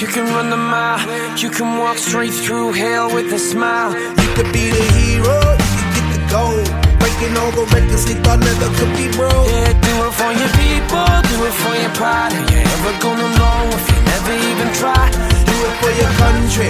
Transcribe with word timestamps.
you 0.00 0.06
can 0.06 0.24
run 0.32 0.48
the 0.48 0.56
mile. 0.56 1.00
You 1.36 1.50
can 1.50 1.76
walk 1.78 1.98
straight 1.98 2.32
through 2.32 2.72
hell 2.72 3.12
with 3.14 3.32
a 3.32 3.38
smile. 3.38 3.92
You 3.92 4.28
could 4.34 4.50
be 4.52 4.70
the 4.72 4.84
hero, 4.96 5.36
you 5.60 5.72
could 5.76 5.92
get 5.96 6.08
the 6.16 6.22
gold. 6.32 6.64
Breaking 7.00 7.36
all 7.36 7.52
the 7.52 7.68
records 7.68 8.06
they 8.08 8.16
thought 8.24 8.40
never 8.40 8.68
could 8.80 8.92
be 8.96 9.12
broke. 9.12 9.44
Yeah, 9.52 9.76
do 9.76 9.92
it 10.08 10.14
for 10.16 10.32
your 10.32 10.52
people, 10.56 11.04
do 11.28 11.36
it 11.44 11.52
for 11.52 11.74
your 11.76 11.92
pride. 11.92 12.32
Are 12.32 12.46
you 12.48 12.60
ever 12.64 12.92
gonna 13.04 13.28
know 13.36 13.60
if 13.76 13.84
you 13.92 14.00
never 14.08 14.34
even 14.48 14.68
try? 14.80 15.04
Do 15.44 15.56
it 15.68 15.74
for 15.84 15.92
your 15.92 16.12
country, 16.16 16.68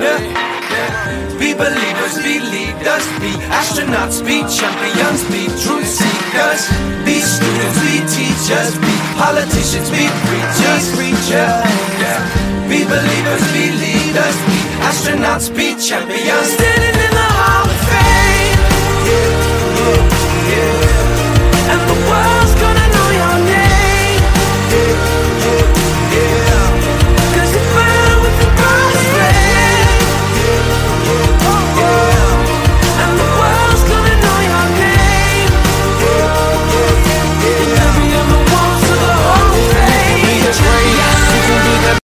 Yeah. 0.00 1.38
Be 1.38 1.52
believers, 1.52 2.16
be 2.24 2.40
leaders, 2.40 3.04
be 3.20 3.32
astronauts, 3.52 4.24
be 4.24 4.40
champions, 4.48 5.24
be 5.28 5.44
truth 5.60 5.88
seekers. 5.88 6.62
Be 7.04 7.20
students, 7.20 7.78
be 7.84 8.00
teachers, 8.08 8.76
be 8.80 8.94
politicians, 9.20 9.88
be 9.92 10.08
preachers, 10.24 10.84
preachers. 10.96 11.52
Yeah. 12.00 12.20
Be 12.68 12.84
believers, 12.84 13.44
be 13.52 13.72
leaders, 13.76 14.36
be 14.48 14.58
astronauts, 14.88 15.48
be 15.54 15.76
champions. 15.76 16.48
Standing 16.56 16.96
in 16.96 17.12
the 17.12 17.28
Hall 17.36 17.68
of 17.68 17.80
Fame. 17.88 18.60
World 19.80 20.19